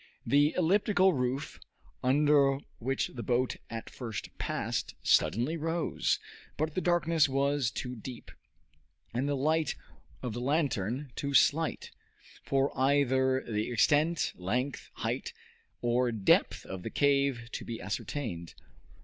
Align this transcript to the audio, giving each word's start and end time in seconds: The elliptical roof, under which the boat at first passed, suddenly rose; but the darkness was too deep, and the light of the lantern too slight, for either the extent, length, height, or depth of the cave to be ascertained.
The 0.25 0.55
elliptical 0.57 1.13
roof, 1.13 1.59
under 2.03 2.57
which 2.79 3.09
the 3.09 3.21
boat 3.21 3.57
at 3.69 3.87
first 3.87 4.35
passed, 4.39 4.95
suddenly 5.03 5.57
rose; 5.57 6.17
but 6.57 6.73
the 6.73 6.81
darkness 6.81 7.29
was 7.29 7.69
too 7.69 7.95
deep, 7.95 8.31
and 9.13 9.29
the 9.29 9.35
light 9.35 9.75
of 10.23 10.33
the 10.33 10.41
lantern 10.41 11.11
too 11.15 11.35
slight, 11.35 11.91
for 12.41 12.75
either 12.75 13.43
the 13.47 13.69
extent, 13.69 14.33
length, 14.35 14.89
height, 14.95 15.33
or 15.83 16.11
depth 16.11 16.65
of 16.65 16.81
the 16.81 16.89
cave 16.89 17.49
to 17.51 17.63
be 17.63 17.79
ascertained. 17.79 18.55